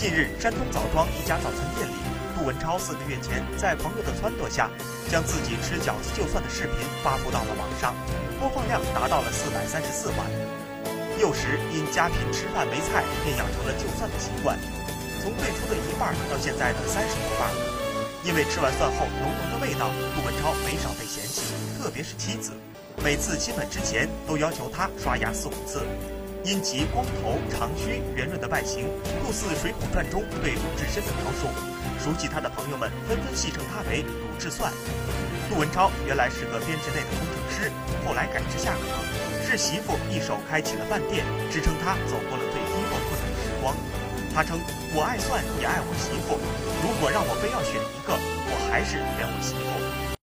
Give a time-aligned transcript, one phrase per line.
[0.00, 1.92] 近日，山东枣庄一家早餐店里，
[2.32, 4.70] 杜文超四个月前在朋友的撺掇下，
[5.12, 7.92] 将自己吃饺子就蒜的视频发布到了网上，
[8.40, 10.24] 播放量达到了四百三十四万。
[11.20, 14.56] 幼时因家贫吃饭没菜，便养成了就蒜的习惯，
[15.20, 17.52] 从最初的一半到现在的三十多瓣。
[18.24, 22.52] 因为吃完蒜后浓浓的味道，杜文超没少被嫌弃，特别是妻子，
[23.04, 25.84] 每次亲吻之前都要求他刷牙四五次。
[26.42, 28.88] 因其光头、长须、圆润的外形，
[29.22, 31.46] 酷似《水浒传》中对鲁智深的描述，
[32.02, 34.08] 熟悉他的朋友们纷纷戏称他为鲁
[34.38, 34.72] 智算。
[35.50, 37.70] 杜文超原来是个编制内的工程师，
[38.06, 38.98] 后来改制下岗，
[39.44, 43.76] 是媳妇一手开启了饭店，支撑他走过了最低落困难的时光。
[44.32, 44.58] 他称
[44.94, 46.38] ：“我爱蒜，也爱我媳妇。
[46.80, 50.09] 如果让我非要选一个，我还是选我媳妇。”